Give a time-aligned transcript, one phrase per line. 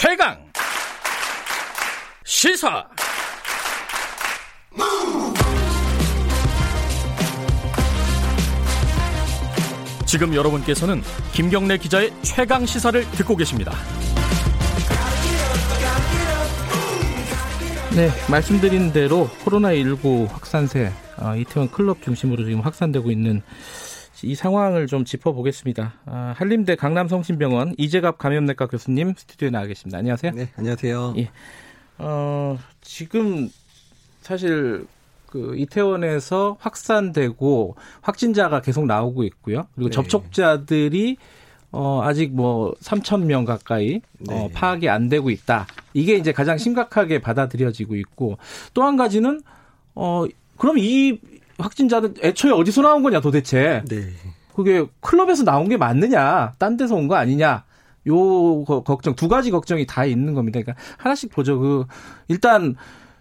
[0.00, 0.38] 최강
[2.24, 2.86] 시사
[10.06, 13.72] 지금 여러분께서는 김경래 기자의 최강 시사를 듣고 계십니다.
[17.96, 23.42] 네, 말씀드린 대로 코로나19 확산세 어, 이태원 클럽 중심으로 지금 확산되고 있는
[24.22, 25.94] 이 상황을 좀 짚어보겠습니다.
[26.06, 29.98] 아, 한림대 강남성심병원 이재갑 감염내과 교수님 스튜디오에 나와 계십니다.
[29.98, 30.32] 안녕하세요.
[30.32, 31.14] 네, 안녕하세요.
[31.18, 31.30] 예.
[31.98, 33.48] 어, 지금
[34.22, 34.86] 사실
[35.26, 39.66] 그 이태원에서 확산되고 확진자가 계속 나오고 있고요.
[39.74, 39.94] 그리고 네.
[39.94, 41.16] 접촉자들이
[41.70, 44.34] 어, 아직 뭐 3천 명 가까이 어, 네.
[44.34, 45.66] 어, 파악이 안 되고 있다.
[45.94, 48.38] 이게 이제 가장 심각하게 받아들여지고 있고
[48.74, 49.42] 또 한 가지는
[49.94, 50.24] 어,
[50.56, 51.18] 그럼 이
[51.58, 53.82] 확진자들 애초에 어디서 나온 거냐 도대체.
[53.88, 54.10] 네.
[54.54, 57.64] 그게 클럽에서 나온 게 맞느냐, 딴 데서 온 거 아니냐.
[58.08, 60.60] 요 걱정 두 가지 걱정이 다 있는 겁니다.
[60.60, 61.58] 그러니까 하나씩 보죠.
[61.58, 61.84] 그
[62.28, 62.74] 일단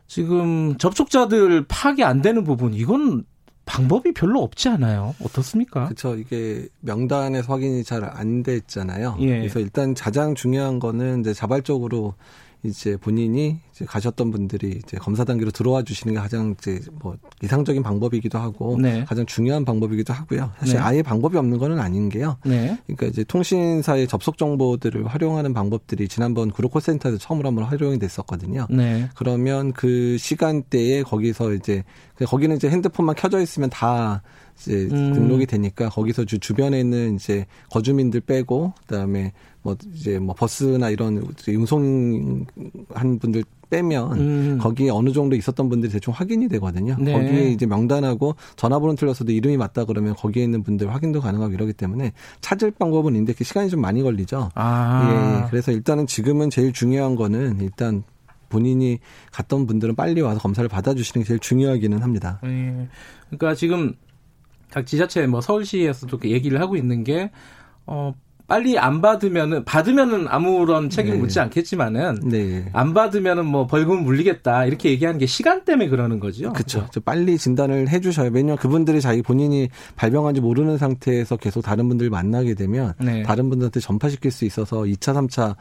[0.07, 3.25] 지금 접촉자들 파악이 안 되는 부분 이건
[3.65, 5.13] 방법이 별로 없지 않아요.
[5.21, 5.85] 어떻습니까?
[5.85, 6.15] 그렇죠.
[6.15, 9.17] 이게 명단에서 확인이 잘 안 됐잖아요.
[9.19, 9.39] 예.
[9.39, 12.13] 그래서 일단 가장 중요한 거는 이제 자발적으로
[12.67, 17.83] 이제 본인이 이제 가셨던 분들이 이제 검사 단계로 들어와 주시는 게 가장 이제 뭐 이상적인
[17.83, 19.05] 방법이기도 하고 네.
[19.05, 20.51] 가장 중요한 방법이기도 하고요.
[20.59, 20.81] 사실 네.
[20.81, 22.37] 아예 방법이 없는 거는 아닌 게요.
[22.45, 22.77] 네.
[22.85, 28.67] 그러니까 이제 통신사의 접속 정보들을 활용하는 방법들이 지난번 구로콜센터에서 처음으로 한번 활용이 됐었거든요.
[28.69, 29.09] 네.
[29.15, 31.83] 그러면 그 시간대에 거기서 이제
[32.25, 34.21] 거기는 이제 핸드폰만 켜져 있으면 다
[34.57, 35.13] 이제 음.
[35.13, 39.33] 등록이 되니까 거기서 주 주변에 있는 이제 거주민들 빼고 그다음에
[39.67, 42.45] 뭐 이제 뭐 버스나 이런 운송한
[43.19, 44.57] 분들 빼면 음.
[44.61, 46.95] 거기에 어느 정도 있었던 분들이 대충 확인이 되거든요.
[46.97, 47.11] 네.
[47.11, 52.13] 거기에 이제 명단하고 전화번호 틀렸어도 이름이 맞다 그러면 거기에 있는 분들 확인도 가능하고 이러기 때문에
[52.39, 54.51] 찾을 방법은 있는데 그 시간이 좀 많이 걸리죠.
[54.55, 55.41] 아.
[55.43, 55.49] 예.
[55.49, 58.03] 그래서 일단은 지금은 제일 중요한 거는 일단
[58.47, 58.99] 본인이
[59.33, 62.39] 갔던 분들은 빨리 와서 검사를 받아주시는 게 제일 중요하기는 합니다.
[62.45, 62.87] 예.
[63.29, 63.95] 그러니까 지금
[64.71, 67.31] 각 지자체 뭐 서울시에서도 얘기를 하고 있는 게
[67.85, 68.13] 어,
[68.47, 71.19] 빨리 안 받으면은 받으면은 아무런 책임 네.
[71.19, 72.69] 묻지 않겠지만은 네.
[72.71, 76.53] 안 받으면은 뭐 벌금 물리겠다 이렇게 얘기하는 게 시간 때문에 그러는 거죠.
[76.53, 76.87] 그렇죠.
[77.03, 82.93] 빨리 진단을 해주셔야 왜냐면 그분들이 자기 본인이 발병한지 모르는 상태에서 계속 다른 분들 만나게 되면
[82.99, 83.23] 네.
[83.23, 85.55] 다른 분들한테 전파시킬 수 있어서 2차, 3차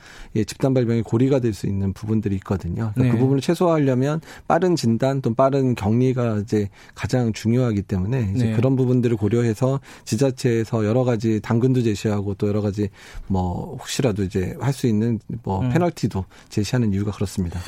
[0.46, 2.92] 집단 발병의 고리가 될 수 있는 부분들이 있거든요.
[2.94, 3.10] 그러니까 네.
[3.10, 8.52] 그 부분을 최소화하려면 빠른 진단 또 빠른 격리가 이제 가장 중요하기 때문에 이제 네.
[8.52, 12.90] 그런 부분들을 고려해서 지자체에서 여러 가지 당근도 제시하고 또 여러 가지 가지
[13.26, 15.70] 뭐 혹시라도 이제 할 수 있는 뭐 음.
[15.70, 17.58] 페널티도 제시하는 이유가 그렇습니다.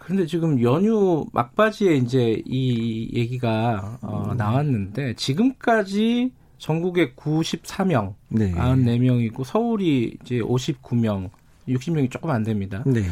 [0.00, 4.36] 그런데 지금 연휴 막바지에 이제 이 얘기가 어, 음.
[4.36, 8.52] 나왔는데 지금까지 전국에 94명, 네.
[8.52, 11.30] 94명이고 서울이 이제 59명,
[11.68, 12.82] 60명이 조금 안 됩니다.
[12.84, 13.02] 네.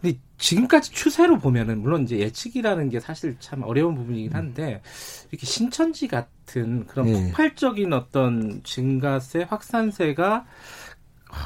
[0.00, 4.36] 근데 지금까지 추세로 보면은 물론 이제 예측이라는 게 사실 참 어려운 부분이긴 음.
[4.36, 4.80] 한데
[5.30, 7.12] 이렇게 신천지 같은 그런 네.
[7.26, 10.46] 폭발적인 어떤 증가세 확산세가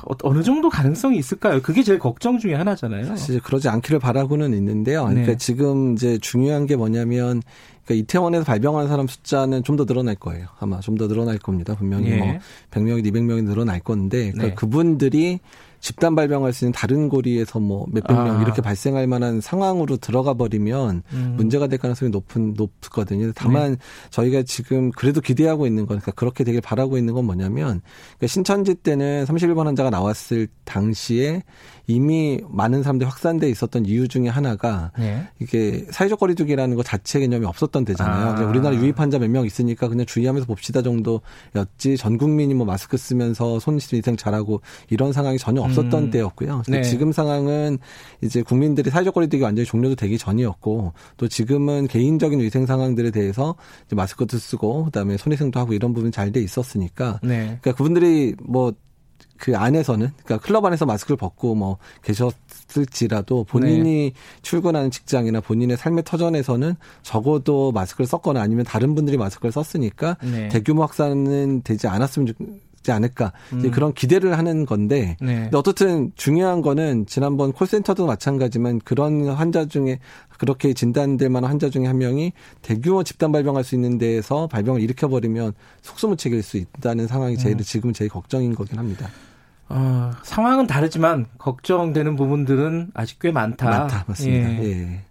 [0.05, 1.61] 어, 어느 정도 가능성이 있을까요?
[1.63, 3.07] 그게 제일 걱정 중에 하나잖아요.
[3.07, 5.05] 사실 그러지 않기를 바라고는 있는데요.
[5.05, 5.37] 그러니까 네.
[5.37, 7.43] 지금 이제 중요한 게 뭐냐면
[7.85, 10.47] 그러니까 이태원에서 발병한 사람 숫자는 좀 더 늘어날 거예요.
[10.61, 11.75] 아마 좀 더 늘어날 겁니다.
[11.75, 12.19] 분명히 네.
[12.19, 12.39] 뭐
[12.71, 14.55] 100명이 200명이 늘어날 건데 그러니까 네.
[14.55, 15.41] 그분들이
[15.81, 18.43] 집단 발병할 수 있는 다른 고리에서 뭐 몇백 명 아.
[18.43, 21.35] 이렇게 발생할 만한 상황으로 들어가 버리면 음.
[21.37, 23.33] 문제가 될 가능성이 높은 높거든요.
[23.35, 23.77] 다만 네.
[24.11, 27.81] 저희가 지금 그래도 기대하고 있는 건 그러니까 그렇게 되길 바라고 있는 건 뭐냐면
[28.17, 31.43] 그러니까 신천지 때는 31번 환자가 나왔을 당시에
[31.87, 35.27] 이미 많은 사람들이 확산돼 있었던 이유 중에 하나가 네.
[35.39, 38.29] 이게 사회적 거리두기라는 것 자체 개념이 없었던 데잖아요.
[38.35, 38.41] 아.
[38.45, 43.61] 우리나라 유입 환자 몇 명 있으니까 그냥 주의하면서 봅시다 정도였지 전 국민이 뭐 마스크 쓰면서
[43.61, 46.11] 손실 위생 잘하고 이런 상황이 전혀 없었던 음.
[46.11, 46.63] 때였고요.
[46.69, 46.83] 네.
[46.83, 47.79] 지금 상황은
[48.21, 53.55] 이제 국민들이 사회적 거리두기 완전히 종료도 되기 전이었고 또 지금은 개인적인 위생 상황들에 대해서
[53.87, 57.59] 이제 마스크도 쓰고 그다음에 손위생도 하고 이런 부분이 잘돼 있었으니까 네.
[57.61, 64.13] 그러니까 그분들이 뭐그 안에서는 그러니까 클럽 안에서 마스크를 벗고 뭐 계셨을지라도 본인이 네.
[64.43, 70.49] 출근하는 직장이나 본인의 삶의 터전에서는 적어도 마스크를 썼거나 아니면 다른 분들이 마스크를 썼으니까 네.
[70.49, 72.35] 대규모 확산은 되지 않았으면
[72.89, 73.71] 좋지 않을까 음.
[73.71, 75.43] 그런 기대를 하는 건데 네.
[75.43, 79.99] 근데 어떻든 중요한 거는 지난번 콜센터도 마찬가지만 그런 환자 중에
[80.39, 82.33] 그렇게 진단될 만한 환자 중에 한 명이
[82.63, 85.53] 대규모 집단 발병할 수 있는 데에서 발병을 일으켜버리면
[85.83, 87.61] 속수무책일 수 있다는 상황이 제일 음.
[87.61, 89.09] 지금 제일 걱정인 거긴 합니다.
[89.69, 93.69] 어, 상황은 다르지만 걱정되는 부분들은 아직 꽤 많다.
[93.69, 94.51] 많다, 맞습니다.
[94.63, 94.65] 예.
[94.65, 95.05] 예.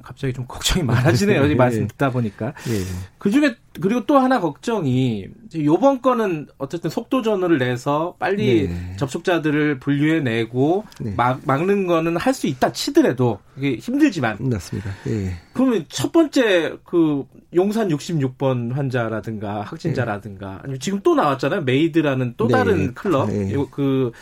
[0.00, 1.44] 갑자기 좀 걱정이 많아지네요.
[1.46, 2.54] 이 말씀 듣다 보니까.
[2.68, 2.78] 예.
[3.18, 8.96] 그 중에 그리고 또 하나 걱정이 요번 건은 어쨌든 속도 전후를 내서 빨리 네.
[8.96, 11.14] 접촉자들을 분류해 내고 네.
[11.16, 14.38] 막, 막는 거는 할 수 있다 치더라도 이게 힘들지만.
[14.40, 14.90] 맞습니다.
[15.08, 15.34] 예.
[15.52, 17.24] 그러면 첫 번째 그
[17.54, 21.62] 용산 66번 환자라든가 확진자라든가 아니면 지금 또 나왔잖아요.
[21.62, 22.52] 메이드라는 또 네.
[22.52, 23.28] 다른 클럽.
[23.28, 23.54] 네.
[23.70, 24.12] 그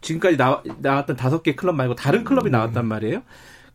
[0.00, 2.50] 지금까지 나, 나왔던 다섯 개 클럽 말고 다른 클럽이 네.
[2.50, 3.22] 나왔단 말이에요.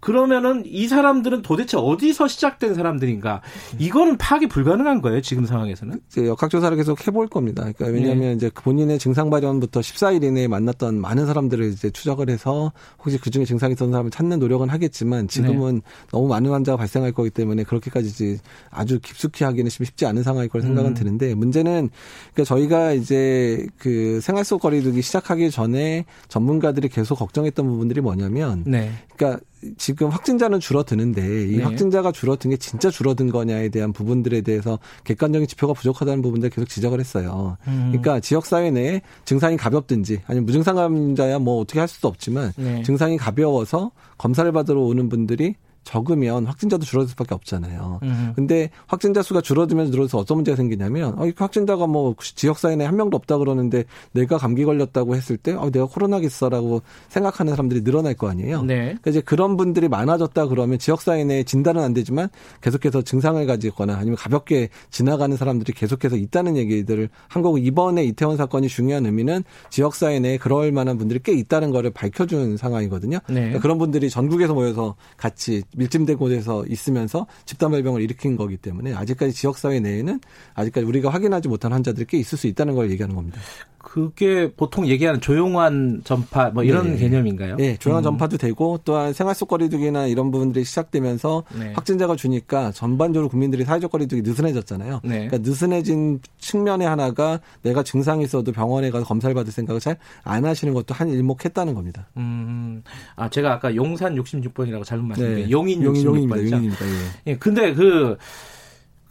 [0.01, 3.41] 그러면은 이 사람들은 도대체 어디서 시작된 사람들인가?
[3.77, 6.01] 이거는 파악이 불가능한 거예요, 지금 상황에서는?
[6.17, 7.61] 역학조사를 계속 해볼 겁니다.
[7.61, 8.33] 그러니까 왜냐하면 네.
[8.33, 13.45] 이제 본인의 증상 발현부터 14일 이내에 만났던 많은 사람들을 이제 추적을 해서 혹시 그 중에
[13.45, 15.81] 증상이 있던 사람을 찾는 노력은 하겠지만 지금은 네.
[16.11, 18.39] 너무 많은 환자가 발생할 거기 때문에 그렇게까지 이제
[18.71, 20.95] 아주 깊숙이 하기는 쉽지 않은 상황일 걸 생각은 음.
[20.95, 21.89] 드는데 문제는
[22.33, 28.91] 그러니까 저희가 이제 그 생활 속 거리두기 시작하기 전에 전문가들이 계속 걱정했던 부분들이 뭐냐면 네.
[29.15, 29.39] 그러니까
[29.77, 31.63] 지금 확진자는 줄어드는데 이 네.
[31.63, 36.99] 확진자가 줄어든 게 진짜 줄어든 거냐에 대한 부분들에 대해서 객관적인 지표가 부족하다는 부분들 계속 지적을
[36.99, 37.57] 했어요.
[37.67, 37.89] 음.
[37.91, 42.83] 그러니까 지역 사회 내에 증상이 가볍든지 아니면 무증상 감염자야 뭐 어떻게 할 수도 없지만 네.
[42.83, 47.99] 증상이 가벼워서 검사를 받으러 오는 분들이 적으면 확진자도 줄어들 수밖에 없잖아요.
[48.03, 48.33] 음.
[48.35, 52.95] 근데 확진자 수가 줄어들면서 늘어서 어떤 문제가 생기냐면 어, 확진자가 뭐 지역 사회 내에 한
[52.95, 58.29] 명도 없다 그러는데 내가 감기 걸렸다고 했을 때 어, 내가 코로나겠어라고 생각하는 사람들이 늘어날 거
[58.29, 58.61] 아니에요.
[58.63, 58.75] 네.
[58.83, 62.29] 그러니까 이제 그런 분들이 많아졌다 그러면 지역 사회 내에 진단은 안 되지만
[62.61, 68.67] 계속해서 증상을 가지거나 아니면 가볍게 지나가는 사람들이 계속해서 있다는 얘기들을 한 거고 이번에 이태원 사건이
[68.67, 73.19] 중요한 의미는 지역 사회 내에 그럴 만한 분들이 꽤 있다는 거를 밝혀준 상황이거든요.
[73.27, 73.33] 네.
[73.33, 79.33] 그러니까 그런 분들이 전국에서 모여서 같이 밀집된 곳에서 있으면서 집단 발병을 일으킨 거기 때문에 아직까지
[79.33, 80.19] 지역사회 내에는
[80.53, 83.39] 아직까지 우리가 확인하지 못한 환자들이 꽤 있을 수 있다는 걸 얘기하는 겁니다.
[83.83, 86.97] 그게 보통 얘기하는 조용한 전파 뭐 이런 네.
[86.97, 87.55] 개념인가요?
[87.55, 88.05] 네, 조용한 음.
[88.05, 91.73] 전파도 되고 또한 생활 속 거리두기나 이런 부분들이 시작되면서 네.
[91.73, 95.01] 확진자가 주니까 전반적으로 국민들이 사회적 거리두기 느슨해졌잖아요.
[95.03, 95.27] 네.
[95.27, 100.73] 그러니까 느슨해진 측면의 하나가 내가 증상이 있어도 병원에 가서 검사를 받을 생각을 잘 안 하시는
[100.73, 102.07] 것도 한 일목했다는 겁니다.
[102.17, 102.83] 음.
[103.15, 105.51] 아, 제가 아까 용산 66번이라고 잘못 말씀드린 네.
[105.51, 106.05] 용인 66번이죠.
[106.05, 106.37] 용인입니다.
[106.37, 106.85] 용인입니다.
[106.85, 107.31] 예.
[107.31, 107.37] 예.
[107.37, 108.17] 근데 그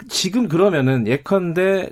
[0.09, 1.91] 지금 그러면은 예컨대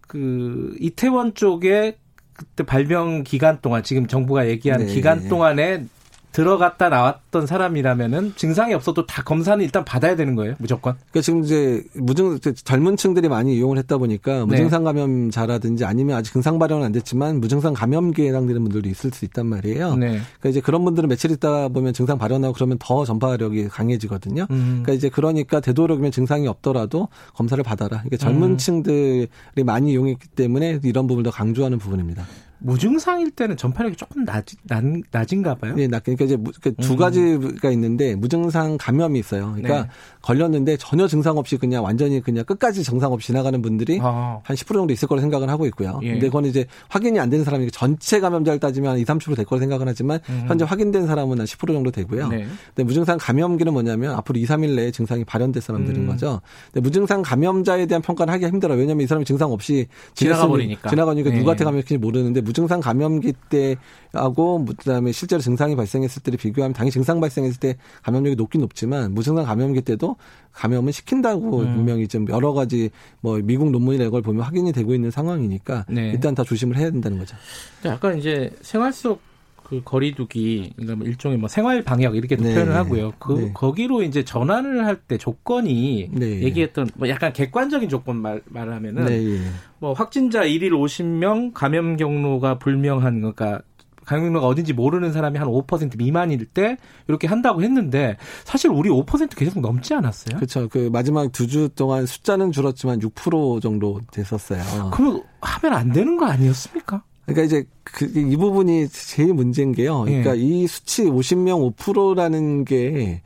[0.00, 1.98] 그 이태원 쪽에
[2.38, 4.94] 그때 발병 기간 동안 지금 정부가 얘기한 네.
[4.94, 5.84] 기간 동안에
[6.32, 10.94] 들어갔다 나왔던 사람이라면은 증상이 없어도 다 검사는 일단 받아야 되는 거예요, 무조건.
[11.10, 14.44] 그러니까 지금 이제 무증 젊은 층들이 많이 이용을 했다 보니까 네.
[14.44, 19.46] 무증상 감염자라든지 아니면 아직 증상 발현은 안 됐지만 무증상 감염기에 해당되는 분들도 있을 수 있단
[19.46, 19.96] 말이에요.
[19.96, 20.06] 네.
[20.08, 24.46] 그러니까 이제 그런 분들은 며칠 있다 보면 증상 발현하고 그러면 더 전파력이 강해지거든요.
[24.50, 24.82] 음.
[24.82, 27.98] 그러니까 이제 그러니까 되도록이면 증상이 없더라도 검사를 받아라.
[27.98, 28.58] 그러니까 젊은 음.
[28.58, 29.28] 층들이
[29.64, 32.24] 많이 이용했기 때문에 이런 부분을 더 강조하는 부분입니다.
[32.60, 35.74] 무증상일 때는 전파력이 조금 낮, 낮, 낮은가 봐요.
[35.76, 36.36] 네, 낮, 그러니까 이제
[36.80, 36.96] 두 음.
[36.96, 39.52] 가지가 있는데 무증상 감염이 있어요.
[39.54, 39.88] 그러니까 네.
[40.22, 44.40] 걸렸는데 전혀 증상 없이 그냥 완전히 그냥 끝까지 증상 없이 지나가는 분들이 아.
[44.44, 46.00] 한10% 정도 있을 거라 생각을 하고 있고요.
[46.02, 46.12] 예.
[46.12, 49.86] 근데 그건 이제 확인이 안 되는 사람이 전체 감염자를 따지면 한 2, 30%될 거라 생각을
[49.86, 50.44] 하지만 음.
[50.48, 52.28] 현재 확인된 사람은 한 10% 정도 되고요.
[52.28, 52.46] 네.
[52.74, 56.06] 근데 무증상 감염기는 뭐냐면 앞으로 2, 3일 내에 증상이 발현될 사람들인 음.
[56.08, 56.40] 거죠.
[56.72, 58.78] 근데 무증상 감염자에 대한 평가를 하기가 힘들어요.
[58.78, 61.36] 왜냐하면 이 사람이 증상 없이 지나가 버리니까 지나가니까 네.
[61.36, 67.60] 누구한테 감염했는지 모르는데 무증상 감염기 때하고 그다음에 실제로 증상이 발생했을 때를 비교하면 당연히 증상 발생했을
[67.60, 70.16] 때 감염력이 높긴 높지만 무증상 감염기 때도
[70.52, 71.74] 감염은 시킨다고 음.
[71.74, 72.90] 분명히 좀 여러 가지
[73.20, 76.10] 뭐 미국 논문이나 이걸 보면 확인이 되고 있는 상황이니까 네.
[76.10, 77.36] 일단 다 조심을 해야 된다는 거죠.
[77.84, 79.20] 약간 이제 생활 속
[79.68, 82.54] 그 거리두기 그러니까 뭐 일종의 뭐 생활 방역 이렇게도 네.
[82.54, 83.12] 표현을 하고요.
[83.18, 83.50] 그 네.
[83.52, 86.42] 거기로 이제 전환을 할 때 조건이 네.
[86.42, 89.34] 얘기했던 뭐 약간 객관적인 조건 말 말하면은 네.
[89.34, 89.38] 예.
[89.78, 93.60] 뭐 확진자 1일 50명 감염 경로가 불명한 그러니까
[94.04, 99.60] 감염로가 어딘지 모르는 사람이 한 5% 미만일 때 이렇게 한다고 했는데 사실 우리 5% 계속
[99.60, 100.36] 넘지 않았어요?
[100.36, 100.68] 그렇죠.
[100.68, 104.90] 그 마지막 두 주 동안 숫자는 줄었지만 6% 정도 됐었어요.
[104.92, 107.02] 그럼 하면 안 되는 거 아니었습니까?
[107.28, 110.02] 그러니까 이제 그, 이 부분이 제일 문제인 게요.
[110.02, 110.40] 그러니까 예.
[110.40, 113.22] 이 수치 50명 5%라는 게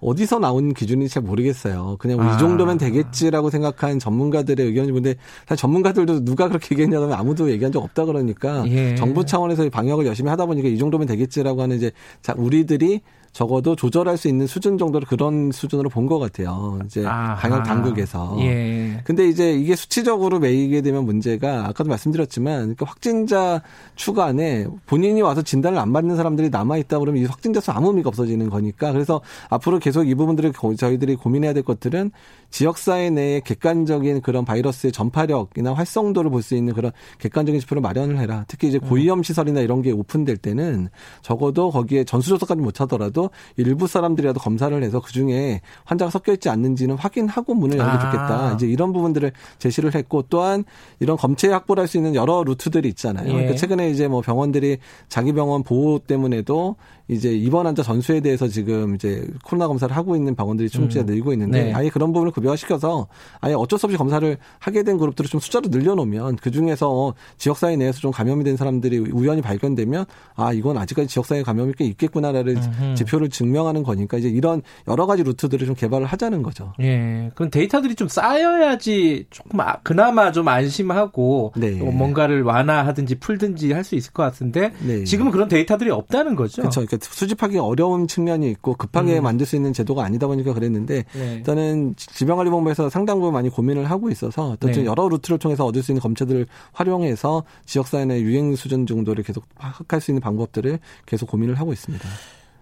[0.00, 1.96] 어디서 나온 기준인지 잘 모르겠어요.
[1.98, 2.34] 그냥 아.
[2.34, 5.14] 이 정도면 되겠지라고 생각한 전문가들의 의견이 근데
[5.46, 8.96] 사실 전문가들도 누가 그렇게 얘기했냐면 아무도 얘기한 적 없다 그러니까 예.
[8.96, 13.00] 정부 차원에서 방역을 열심히 하다 보니까 이 정도면 되겠지라고 하는 이제 자 우리들이
[13.34, 16.78] 적어도 조절할 수 있는 수준 정도로 그런 수준으로 본 것 같아요.
[16.84, 17.34] 이제 아하.
[17.34, 18.36] 방역 당국에서.
[18.40, 19.00] 예.
[19.04, 23.60] 근데 이제 이게 수치적으로 매이게 되면 문제가 아까도 말씀드렸지만 그 확진자
[23.96, 27.88] 추가 안에 본인이 와서 진단을 안 받는 사람들이 남아 있다 그러면 이 확진자 수 아무
[27.88, 32.12] 의미가 없어지는 거니까 그래서 앞으로 계속 이 부분들을 저희들이 고민해야 될 것들은
[32.54, 38.44] 지역사회 내에 객관적인 그런 바이러스의 전파력이나 활성도를 볼 수 있는 그런 객관적인 지표를 마련을 해라.
[38.46, 40.88] 특히 이제 고위험 시설이나 이런 게 오픈될 때는
[41.22, 47.54] 적어도 거기에 전수조사까지 못하더라도 일부 사람들이라도 검사를 해서 그 중에 환자가 섞여 있지 않는지는 확인하고
[47.54, 48.50] 문을 열게 좋겠다.
[48.50, 48.52] 아.
[48.52, 50.64] 이제 이런 부분들을 제시를 했고 또한
[51.00, 53.26] 이런 검체 확보를 할 수 있는 여러 루트들이 있잖아요.
[53.28, 53.32] 예.
[53.32, 56.76] 그러니까 최근에 이제 뭐 병원들이 자기 병원 보호 때문에도
[57.08, 60.88] 이제 입원 환자 전수에 대해서 지금 이제 코로나 검사를 하고 있는 병원들이 음.
[61.06, 61.72] 늘고 있는데 네.
[61.74, 63.06] 아예 그런 부분을 급여화시켜서
[63.40, 68.00] 아예 어쩔 수 없이 검사를 하게 된 그룹들을 좀 숫자로 늘려놓으면 그 중에서 지역사회 내에서
[68.00, 70.04] 좀 감염이 된 사람들이 우연히 발견되면
[70.36, 72.94] 아 이건 아직까지 지역사회 감염이 꽤 있겠구나라는 음흠.
[72.94, 76.72] 지표를 증명하는 거니까 이제 이런 여러 가지 루트들을 좀 개발을 하자는 거죠.
[76.80, 77.30] 예.
[77.34, 81.70] 그럼 데이터들이 좀 쌓여야지 조금 아, 그나마 좀 안심하고 네.
[81.70, 85.04] 뭔가를 완화하든지 풀든지 할 수 있을 것 같은데 네.
[85.04, 86.62] 지금은 그런 데이터들이 없다는 거죠.
[86.62, 86.80] 그렇죠.
[86.80, 89.24] 그러니까 수집하기 어려운 측면이 있고 급하게 음.
[89.24, 91.34] 만들 수 있는 제도가 아니다 보니까 그랬는데 네.
[91.34, 91.94] 일단은
[92.34, 94.84] 질병관리본부에서 상당 부분 많이 고민을 하고 있어서 어떤 네.
[94.84, 100.00] 여러 루트를 통해서 얻을 수 있는 검체들을 활용해서 지역사회 내 유행 수준 정도를 계속 파악할
[100.00, 102.06] 수 있는 방법들을 계속 고민을 하고 있습니다.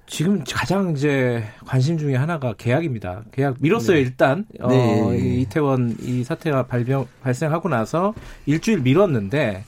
[0.06, 3.24] 지금 가장 이제 관심 중에 하나가 계약입니다.
[3.32, 4.02] 계약 미뤘어요 네.
[4.02, 5.40] 일단 어, 네.
[5.40, 8.14] 이태원 이 사태가 발병 발생하고 나서
[8.46, 9.64] 일주일 미뤘는데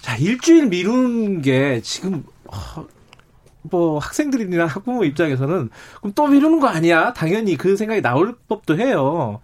[0.00, 2.86] 자 일주일 미룬 게 지금 어,
[3.62, 7.12] 뭐 학생들이나 학부모 입장에서는 그럼 또 미루는 거 아니야?
[7.12, 9.40] 당연히 그 생각이 나올 법도 해요.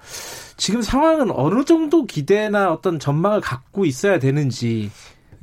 [0.56, 4.90] 지금 상황은 어느 정도 기대나 어떤 전망을 갖고 있어야 되는지.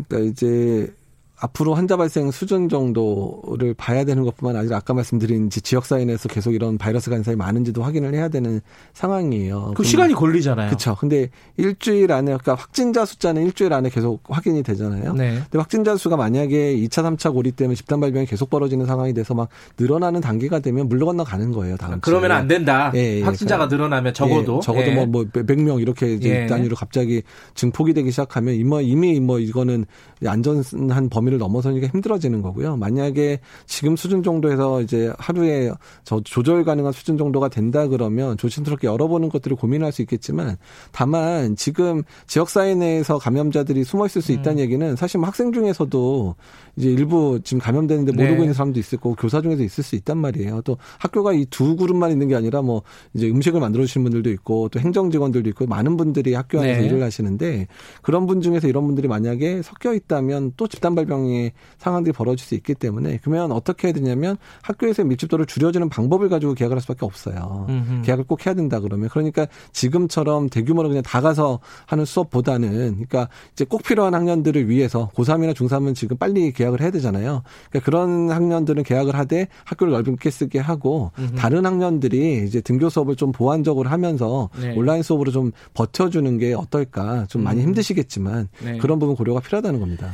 [0.08, 0.94] 그러니까 이제
[1.38, 6.78] 앞으로 환자 발생 수준 정도를 봐야 되는 것뿐만 아니라 아까 말씀드린 지역사회 내에서 계속 이런
[6.78, 8.62] 바이러스 간사이 많은지도 확인을 해야 되는
[8.94, 9.74] 상황이에요.
[9.76, 10.70] 그 시간이 걸리잖아요.
[10.70, 10.96] 그렇죠.
[10.96, 15.14] 근데 일주일 안에 그러니까 확진자 숫자는 일주일 안에 계속 확인이 되잖아요.
[15.14, 15.34] 네.
[15.34, 19.50] 근데 확진자 수가 만약에 2차, 3차 고리 때문에 집단 발병이 계속 벌어지는 상황이 돼서 막
[19.78, 21.76] 늘어나는 단계가 되면 물러 건너 가는 거예요.
[21.76, 22.92] 다음 그러면 안 된다.
[22.96, 23.22] 예, 예.
[23.24, 26.48] 확진자가 그러니까 늘어나면 적어도 예, 적어도 뭐, 뭐 100명 이렇게 이제 예.
[26.48, 27.24] 단위로 갑자기
[27.56, 29.86] 증폭이 되기 시작하면 이미 뭐 이거는
[30.26, 32.78] 안전한 범위 를 넘어서니까 힘들어지는 거고요.
[32.78, 35.72] 만약에 지금 수준 정도에서 이제 하루에
[36.04, 40.58] 저 조절 가능한 수준 정도가 된다 그러면 조심스럽게 열어보는 것들을 고민할 수 있겠지만
[40.92, 44.40] 다만 지금 지역사회 내에서 감염자들이 숨어 있을 수 음.
[44.40, 44.64] 있다는 음.
[44.64, 46.36] 얘기는 사실 뭐 학생 중에서도
[46.76, 48.24] 이제 일부 지금 감염되는데 네.
[48.24, 50.62] 모르고 있는 사람도 있을 거고 교사 중에도 있을 수 있단 말이에요.
[50.62, 52.82] 또 학교가 이 두 그룹만 있는 게 아니라 뭐
[53.14, 56.86] 이제 음식을 만들어 주시는 분들도 있고 또 행정 직원들도 있고 많은 분들이 학교 안에서 네.
[56.88, 57.68] 일을 하시는데
[58.02, 62.56] 그런 분 중에서 이런 분들이 만약에 섞여 있다면 또 집단 발병 의 상황들이 벌어질 수
[62.56, 67.66] 있기 때문에 그러면 어떻게 해야 되냐면 학교에서 밀집도를 줄여주는 방법을 가지고 계약을 할 수밖에 없어요.
[67.70, 68.02] 음흠.
[68.04, 73.64] 계약을 꼭 해야 된다 그러면 그러니까 지금처럼 대규모로 그냥 다 가서 하는 수업보다는 그러니까 이제
[73.64, 77.44] 꼭 필요한 학년들을 위해서 고3이나 중3은 지금 빨리 계약 계약을 해야 되잖아요.
[77.70, 81.36] 그러니까 그런 학년들은 계약을 하되 학교를 넓게 쓰게 하고 음흠.
[81.36, 84.76] 다른 학년들이 이제 등교 수업을 좀 보완적으로 하면서 네.
[84.76, 87.26] 온라인 수업으로 좀 버텨주는 게 어떨까.
[87.28, 87.68] 좀 많이 음.
[87.68, 88.78] 힘드시겠지만 네.
[88.78, 90.12] 그런 부분 고려가 필요하다는 겁니다.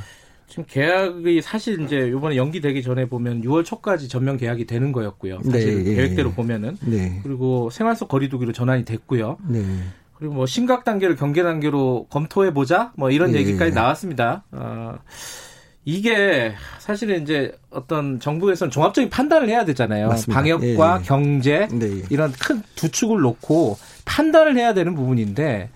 [0.51, 5.39] 지금 계약이 사실 이제 이번에 연기되기 전에 보면 6월 초까지 전면 계약이 되는 거였고요.
[5.45, 5.95] 사실 네.
[5.95, 7.21] 계획대로 보면은 네.
[7.23, 9.37] 그리고 생활 속 거리두기로 전환이 됐고요.
[9.47, 9.63] 네.
[10.17, 13.39] 그리고 뭐 심각 단계를 경계 단계로 검토해 보자 뭐 이런 네.
[13.39, 14.43] 얘기까지 나왔습니다.
[14.51, 14.95] 어,
[15.85, 20.09] 이게 사실은 이제 어떤 정부에서는 종합적인 판단을 해야 되잖아요.
[20.09, 20.33] 맞습니다.
[20.41, 20.65] 방역과
[20.97, 21.05] 예, 예.
[21.05, 22.03] 경제 네.
[22.09, 25.69] 이런 큰 두 축을 놓고 판단을 해야 되는 부분인데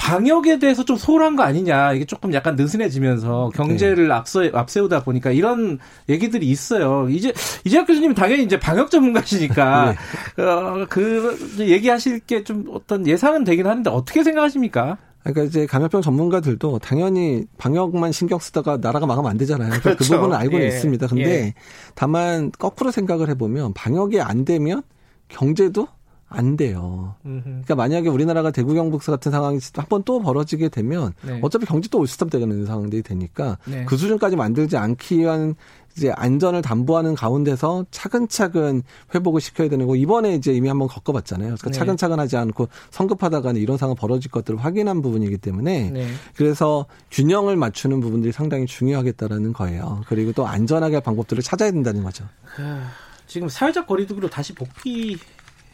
[0.00, 4.14] 방역에 대해서 좀 소홀한 거 아니냐 이게 조금 약간 느슨해지면서 경제를 네.
[4.14, 5.78] 앞서 앞세우다 보니까 이런
[6.08, 7.06] 얘기들이 있어요.
[7.10, 9.94] 이제 이재학 교수님 당연히 이제 방역 전문가시니까
[10.36, 10.42] 네.
[10.42, 14.96] 어, 그 얘기하실 게 좀 어떤 예상은 되긴 하는데 어떻게 생각하십니까?
[15.22, 19.70] 그러니까 이제 감염병 전문가들도 당연히 방역만 신경 쓰다가 나라가 망하면 안 되잖아요.
[19.74, 19.98] 그 그렇죠.
[19.98, 20.68] 그 부분은 알고는 예.
[20.68, 21.06] 있습니다.
[21.08, 21.54] 근데 예.
[21.94, 24.82] 다만 거꾸로 생각을 해보면 방역이 안 되면
[25.28, 25.86] 경제도
[26.32, 27.16] 안 돼요.
[27.22, 31.40] 그러니까 만약에 우리나라가 대구 경북서 같은 상황이 한 번 또 벌어지게 되면 네.
[31.42, 33.84] 어차피 경제 또 올스톱 되는 상황들이 되니까 네.
[33.84, 35.54] 그 수준까지 만들지 않기 위한
[35.96, 38.82] 이제 안전을 담보하는 가운데서 차근차근
[39.12, 41.48] 회복을 시켜야 되는 거 이번에 이제 이미 한번 겪어봤잖아요.
[41.56, 41.72] 그러니까 네.
[41.76, 46.08] 차근차근 하지 않고 성급하다가는 이런 상황 벌어질 것들을 확인한 부분이기 때문에 네.
[46.36, 50.02] 그래서 균형을 맞추는 부분들이 상당히 중요하겠다라는 거예요.
[50.06, 52.24] 그리고 또 안전하게 할 방법들을 찾아야 된다는 거죠.
[53.26, 55.18] 지금 사회적 거리두기로 다시 복귀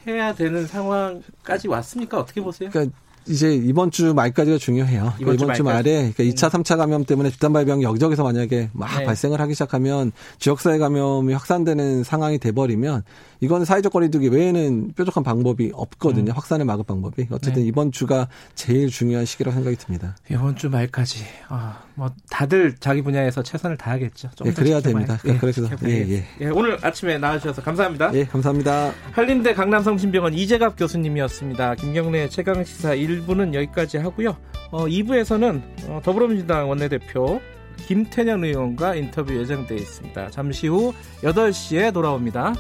[0.06, 2.18] 해야 되는 상황까지 왔습니까?
[2.18, 2.70] 어떻게 보세요?
[2.70, 2.96] 그러니까
[3.28, 5.12] 이제 이번 주 말까지가 중요해요.
[5.16, 8.98] 그러니까 이번, 주, 주 말에 그러니까 2차, 3차 감염 때문에 집단 발병이 여기저기서 만약에 막
[8.98, 9.04] 네.
[9.04, 13.02] 발생을 하기 시작하면 지역사회 감염이 확산되는 상황이 돼버리면
[13.40, 16.32] 이거는 사회적 거리두기 외에는 뾰족한 방법이 없거든요.
[16.32, 16.36] 음.
[16.36, 17.26] 확산을 막을 방법이.
[17.30, 17.68] 어쨌든 네.
[17.68, 20.16] 이번 주가 제일 중요한 시기라고 생각이 듭니다.
[20.30, 21.24] 이번 주 말까지.
[21.48, 24.30] 아, 뭐 다들 자기 분야에서 최선을 다하겠죠.
[24.34, 25.18] 좀 예, 그래야 됩니다.
[25.26, 26.24] 예, 그래서 예, 예.
[26.40, 28.12] 예, 오늘 아침에 나와주셔서 감사합니다.
[28.14, 28.92] 예, 감사합니다.
[29.12, 31.74] 한림대 강남성심병원 이재갑 교수님이었습니다.
[31.76, 34.36] 김경래 최강 시사 1부는 여기까지 하고요.
[34.70, 37.40] 어, 2부에서는 어, 더불어민주당 원내대표
[37.86, 40.30] 김태년 의원과 인터뷰 예정되어 있습니다.
[40.30, 40.92] 잠시 후
[41.22, 42.54] 8시에 돌아옵니다.